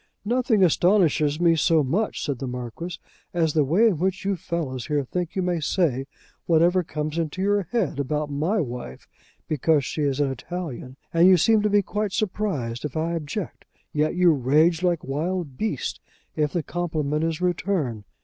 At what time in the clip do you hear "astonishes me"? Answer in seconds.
0.63-1.55